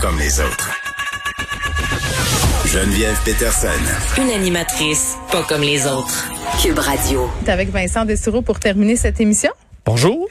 [0.00, 0.70] Comme les autres.
[2.66, 3.68] Geneviève Peterson.
[4.20, 6.28] Une animatrice pas comme les autres.
[6.60, 7.30] Cube Radio.
[7.44, 9.50] T'es avec Vincent Dessureau pour terminer cette émission.
[9.86, 10.28] Bonjour.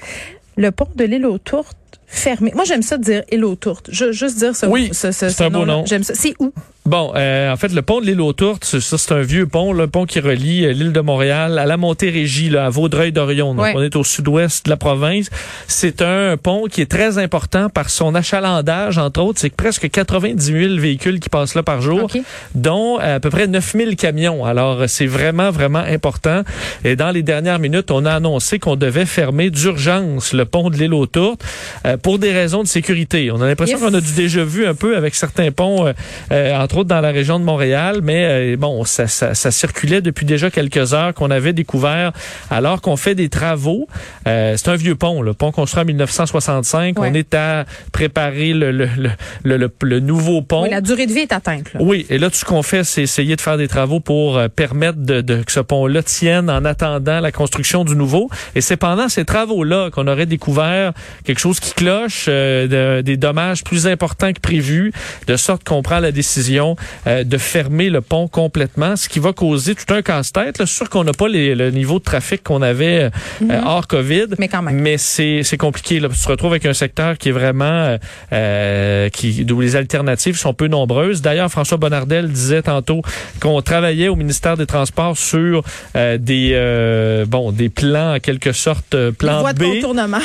[0.57, 2.51] Le pont de l'île aux Tourtes fermé.
[2.53, 3.89] Moi, j'aime ça dire île aux Tourtes.
[3.91, 5.73] Je, juste dire ce, Oui, ce, ce- c'est ce un beau nom-là.
[5.77, 5.85] nom.
[5.85, 6.13] J'aime ça.
[6.13, 6.53] C'est où?
[6.85, 9.47] Bon, euh, en fait, le pont de l'île aux Tourtes, c'est- ça, c'est un vieux
[9.47, 13.55] pont, le pont qui relie euh, l'île de Montréal à la Montérégie, là, à Vaudreuil-Dorion.
[13.55, 13.71] Donc, Ouais.
[13.73, 15.29] on est au sud-ouest de la province.
[15.67, 19.39] C'est un pont qui est très important par son achalandage, entre autres.
[19.39, 22.17] C'est presque 90 000 véhicules qui passent là par jour, OK.
[22.53, 24.43] dont euh, à peu près 9 000 camions.
[24.43, 26.43] Alors, euh, c'est vraiment, vraiment important.
[26.83, 30.75] Et dans les dernières minutes, on a annoncé qu'on devait fermer d'urgence le pont de
[30.75, 31.41] l'île aux Tourtes
[31.85, 33.31] euh, pour des raisons de sécurité.
[33.31, 33.87] On a l'impression Yes.
[33.87, 35.93] qu'on a du déjà vu un peu avec certains ponts, euh,
[36.33, 40.01] euh, entre autres dans la région de Montréal, mais euh, bon, ça, ça, ça circulait
[40.01, 42.11] depuis déjà quelques heures qu'on avait découvert
[42.49, 43.87] alors qu'on fait des travaux.
[44.27, 46.97] Euh, c'est un vieux pont, le pont construit en 1965.
[46.97, 47.09] Ouais.
[47.11, 49.11] On est à préparer le, le, le,
[49.43, 50.63] le, le- le nouveau pont.
[50.63, 51.71] Oui, la durée de vie est atteinte.
[51.75, 51.79] Là.
[51.83, 54.47] Oui, et là, tout ce qu'on fait, c'est essayer de faire des travaux pour euh,
[54.47, 58.29] permettre de, de- que ce pont-là tienne en attendant la construction du nouveau.
[58.55, 60.93] Et c'est pendant ces travaux-là qu'on aurait découvert
[61.23, 64.91] quelque chose qui cloche, euh, de- des dommages plus importants que prévu,
[65.27, 66.62] de sorte qu'on prend la décision
[67.07, 70.63] euh, de fermer le pont complètement, ce qui va causer tout un casse-tête.
[70.65, 73.09] sûr qu'on n'a pas les- le niveau de trafic qu'on avait euh,
[73.51, 74.27] euh, hors COVID.
[74.39, 74.79] Mais quand même.
[74.79, 75.99] Mais c'est compliqué.
[75.99, 76.09] Là.
[76.09, 77.97] Tu te retrouves avec un secteur qui est vraiment
[78.31, 81.21] euh, qui où les alternatives sont peu nombreuses.
[81.21, 83.01] D'ailleurs, François Bonnardel disait tantôt
[83.39, 85.63] qu'on travaillait au ministère des Transports sur
[85.95, 89.63] des bon des plans en quelque sorte euh, Les plan voies de B.
[89.75, 90.19] contournement.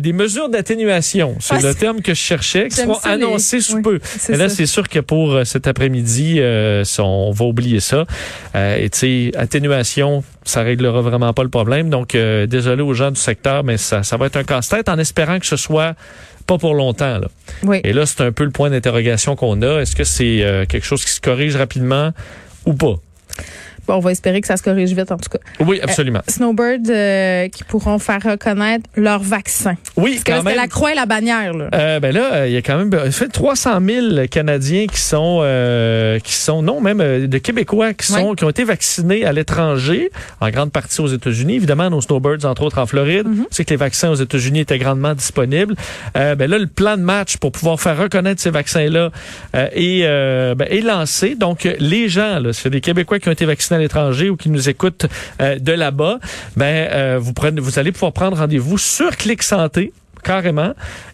[0.00, 3.82] Des mesures d'atténuation, c'est le terme que je cherchais, qui seront ça, les- sous oui,
[3.82, 4.00] peu.
[4.28, 8.06] Et là, c'est sûr que pour cet après-midi, euh, on va oublier ça.
[8.54, 11.90] Euh, et tu sais, atténuation, ça réglera vraiment pas le problème.
[11.90, 14.98] Donc, euh, désolé aux gens du secteur, mais ça, ça va être un casse-tête en
[14.98, 15.94] espérant que ce soit
[16.46, 17.18] pas pour longtemps.
[17.18, 17.28] Là.
[17.62, 17.80] Oui.
[17.84, 19.80] Et là, c'est un peu le point d'interrogation qu'on a.
[19.80, 22.10] Est-ce que c'est quelque chose qui se corrige rapidement
[22.66, 22.96] ou pas?
[23.86, 25.38] Bon, on va espérer que ça se corrige vite, en tout cas.
[25.60, 26.20] Oui, absolument.
[26.28, 29.76] Snowbird euh, qui pourront faire reconnaître leur vaccin.
[29.96, 30.56] oui, Parce que quand même.
[30.56, 31.52] la croix et la bannière.
[31.54, 31.68] Là.
[31.74, 35.00] Euh, ben là, euh, il y a quand même euh, fait 300 000 Canadiens qui
[35.00, 39.24] sont euh, qui sont non même euh, de Québécois qui sont qui ont été vaccinés
[39.24, 40.10] à l'étranger,
[40.40, 43.26] en grande partie aux États-Unis, évidemment nos snowbirds entre autres en Floride.
[43.26, 43.46] Mm-hmm.
[43.50, 45.74] C'est que les vaccins aux États-Unis étaient grandement disponibles.
[46.16, 49.10] Euh, ben là, le plan de match pour pouvoir faire reconnaître ces vaccins-là
[49.54, 51.34] euh, est, euh, ben, est lancé.
[51.34, 54.36] Donc euh, les gens, là, c'est des Québécois qui ont été vaccinés à l'étranger ou
[54.36, 55.06] qui nous écoutent
[55.40, 56.18] euh, de là-bas,
[56.56, 60.72] ben euh, vous vous allez pouvoir prendre rendez-vous sur Clic Santé carrément.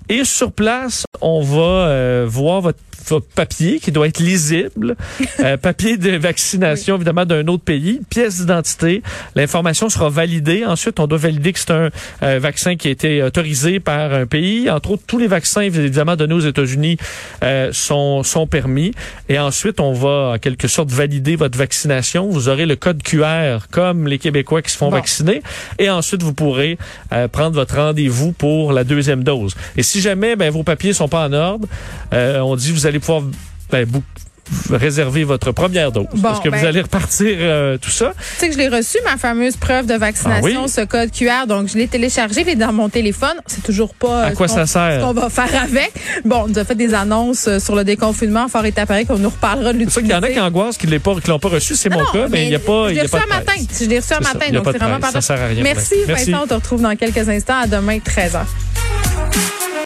[0.08, 4.96] Et sur place, on va euh, voir votre, votre papier qui doit être lisible,
[5.40, 9.02] Euh, papier de vaccination évidemment d'un autre pays, pièce d'identité.
[9.36, 10.64] L'information sera validée.
[10.66, 11.90] Ensuite, on doit valider que c'est un
[12.24, 14.68] euh, vaccin qui a été autorisé par un pays.
[14.68, 16.96] Entre autres, tous les vaccins évidemment donnés aux États-Unis
[17.44, 18.92] euh, sont sont permis.
[19.28, 22.28] Et ensuite, on va en quelque sorte valider votre vaccination.
[22.28, 24.96] Vous aurez le code QR comme les Québécois qui se font Bon.
[24.96, 25.40] vacciner.
[25.78, 26.78] Et ensuite, vous pourrez
[27.12, 29.54] euh, prendre votre rendez-vous pour la deuxième dose.
[29.76, 31.66] Et si jamais ben, vos papiers sont pas en ordre,
[32.12, 33.22] euh, on dit vous allez pouvoir
[33.70, 33.86] ben,
[34.70, 36.06] réserver votre première dose.
[36.14, 38.12] Bon, parce que ben- vous allez repartir euh, tout ça.
[38.16, 40.68] Tu sais que je l'ai reçu, ma fameuse preuve de vaccination, Ah oui?
[40.70, 41.46] ce code QR.
[41.46, 43.34] Donc, je l'ai téléchargé, il est dans mon téléphone.
[43.46, 45.00] C'est toujours pas À euh, quoi ce ça qu'on- sert?
[45.00, 45.92] ce qu'on va faire avec.
[46.24, 48.48] Bon, on nous a fait des annonces sur le déconfinement.
[48.48, 50.86] Fort est appareil qu'on nous reparlera de ça qu'il y en a qui angoissent, qui
[50.86, 50.96] ne
[51.28, 51.74] l'ont pas reçu.
[51.74, 52.86] C'est mon non, cas, mais il n'y a pas.
[52.88, 53.52] Je il l'ai reçu pas un matin.
[53.78, 55.62] Je l'ai reçu un matin, il donc pas c'est vraiment pas Ça sert à rien,
[55.62, 56.30] Merci, Merci.
[56.30, 56.44] Vincent.
[56.44, 57.58] On te retrouve dans quelques instants.
[57.60, 58.46] À demain, 13h.